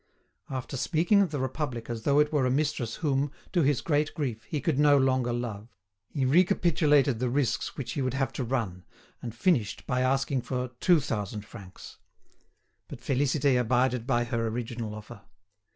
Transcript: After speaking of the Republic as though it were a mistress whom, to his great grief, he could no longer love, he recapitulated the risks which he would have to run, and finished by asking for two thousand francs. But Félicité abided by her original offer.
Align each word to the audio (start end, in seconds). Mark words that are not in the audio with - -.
After 0.49 0.77
speaking 0.77 1.21
of 1.21 1.29
the 1.29 1.37
Republic 1.39 1.87
as 1.87 2.01
though 2.01 2.17
it 2.17 2.33
were 2.33 2.47
a 2.47 2.49
mistress 2.49 2.95
whom, 2.95 3.29
to 3.53 3.61
his 3.61 3.81
great 3.81 4.15
grief, 4.15 4.41
he 4.45 4.59
could 4.59 4.79
no 4.79 4.97
longer 4.97 5.31
love, 5.31 5.67
he 6.09 6.25
recapitulated 6.25 7.19
the 7.19 7.29
risks 7.29 7.77
which 7.77 7.91
he 7.91 8.01
would 8.01 8.15
have 8.15 8.33
to 8.33 8.43
run, 8.43 8.83
and 9.21 9.35
finished 9.35 9.85
by 9.85 10.01
asking 10.01 10.41
for 10.41 10.69
two 10.79 10.99
thousand 10.99 11.45
francs. 11.45 11.99
But 12.87 12.99
Félicité 13.01 13.59
abided 13.59 14.07
by 14.07 14.23
her 14.23 14.47
original 14.47 14.95
offer. 14.95 15.21